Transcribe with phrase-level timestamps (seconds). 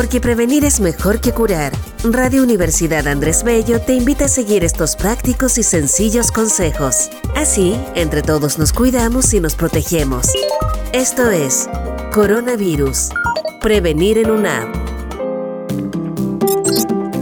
[0.00, 1.74] Porque prevenir es mejor que curar.
[2.02, 7.10] Radio Universidad Andrés Bello te invita a seguir estos prácticos y sencillos consejos.
[7.36, 10.32] Así, entre todos nos cuidamos y nos protegemos.
[10.94, 11.68] Esto es
[12.14, 13.10] Coronavirus.
[13.60, 14.72] Prevenir en una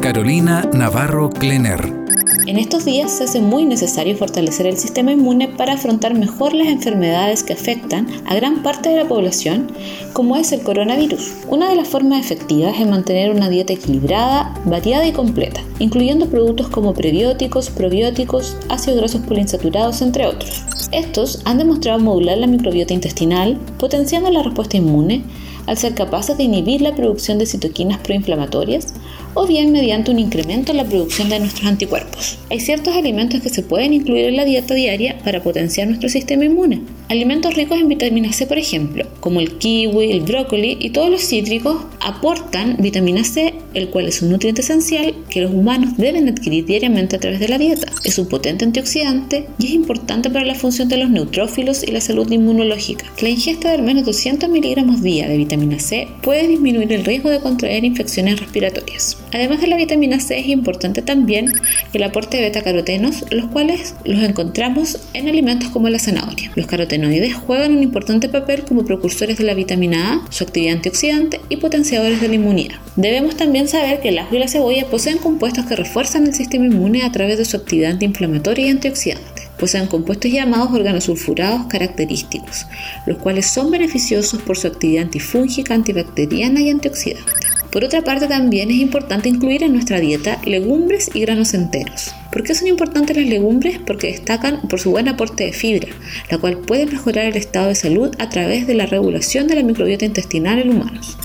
[0.00, 2.07] Carolina Navarro Klenner.
[2.48, 6.68] En estos días se hace muy necesario fortalecer el sistema inmune para afrontar mejor las
[6.68, 9.70] enfermedades que afectan a gran parte de la población,
[10.14, 11.34] como es el coronavirus.
[11.50, 16.68] Una de las formas efectivas es mantener una dieta equilibrada, variada y completa, incluyendo productos
[16.68, 20.62] como prebióticos, probióticos, ácidos grasos poliinsaturados, entre otros.
[20.90, 25.22] Estos han demostrado modular la microbiota intestinal, potenciando la respuesta inmune,
[25.67, 28.94] al ser capaces de inhibir la producción de citoquinas proinflamatorias
[29.38, 32.38] o bien mediante un incremento en la producción de nuestros anticuerpos.
[32.50, 36.44] Hay ciertos alimentos que se pueden incluir en la dieta diaria para potenciar nuestro sistema
[36.44, 36.80] inmune.
[37.08, 41.22] Alimentos ricos en vitamina C, por ejemplo, como el kiwi, el brócoli y todos los
[41.22, 46.67] cítricos, aportan vitamina C, el cual es un nutriente esencial que los humanos deben adquirir
[46.67, 47.92] diariamente a través de la dieta.
[48.02, 52.00] Es un potente antioxidante y es importante para la función de los neutrófilos y la
[52.00, 53.06] salud inmunológica.
[53.20, 57.30] La ingesta de al menos 200 miligramos día de vitamina C puede disminuir el riesgo
[57.30, 59.17] de contraer infecciones respiratorias.
[59.33, 61.53] Además de la vitamina C, es importante también
[61.93, 66.51] el aporte de betacarotenos, los cuales los encontramos en alimentos como la zanahoria.
[66.55, 71.41] Los carotenoides juegan un importante papel como precursores de la vitamina A, su actividad antioxidante
[71.48, 72.77] y potenciadores de la inmunidad.
[72.97, 76.67] Debemos también saber que el ajo y la cebolla poseen compuestos que refuerzan el sistema
[76.67, 82.67] inmune a través de su actividad antiinflamatoria y antioxidante poseen compuestos llamados organosulfurados característicos,
[83.07, 87.48] los cuales son beneficiosos por su actividad antifúngica, antibacteriana y antioxidante.
[87.70, 92.14] Por otra parte, también es importante incluir en nuestra dieta legumbres y granos enteros.
[92.33, 93.78] ¿Por qué son importantes las legumbres?
[93.78, 95.89] Porque destacan por su buen aporte de fibra,
[96.30, 99.62] la cual puede mejorar el estado de salud a través de la regulación de la
[99.62, 101.19] microbiota intestinal en humanos.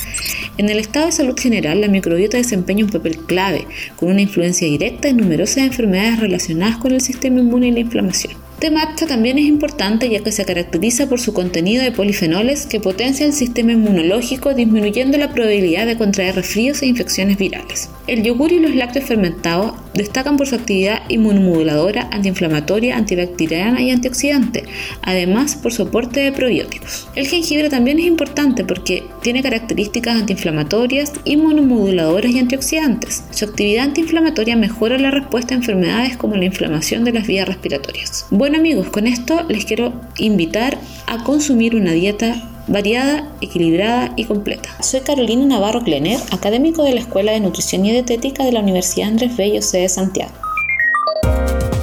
[0.57, 4.67] En el estado de salud general, la microbiota desempeña un papel clave, con una influencia
[4.67, 8.71] directa en numerosas enfermedades relacionadas con el sistema inmune y la inflamación té
[9.07, 13.33] también es importante ya que se caracteriza por su contenido de polifenoles que potencia el
[13.33, 17.89] sistema inmunológico disminuyendo la probabilidad de contraer resfríos e infecciones virales.
[18.05, 24.65] El yogur y los lácteos fermentados destacan por su actividad inmunomoduladora, antiinflamatoria, antibacteriana y antioxidante,
[25.01, 27.07] además por su aporte de probióticos.
[27.15, 33.23] El jengibre también es importante porque tiene características antiinflamatorias, inmunomoduladoras y antioxidantes.
[33.31, 38.25] Su actividad antiinflamatoria mejora la respuesta a enfermedades como la inflamación de las vías respiratorias.
[38.31, 40.77] Bueno amigos, con esto les quiero invitar
[41.07, 44.69] a consumir una dieta variada, equilibrada y completa.
[44.81, 49.09] Soy Carolina Navarro Klener, académico de la Escuela de Nutrición y Dietética de la Universidad
[49.09, 50.31] Andrés Bello C de Santiago.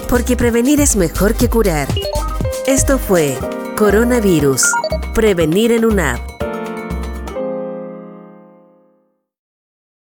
[0.09, 1.89] Porque prevenir es mejor que curar.
[2.67, 3.37] Esto fue
[3.77, 4.63] Coronavirus.
[5.15, 6.30] Prevenir en una app